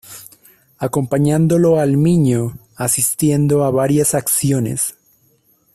[0.79, 4.95] Acompañándolo al Miño, asistiendo a varias acciones.